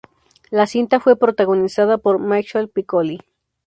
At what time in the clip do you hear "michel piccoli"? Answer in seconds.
2.19-3.19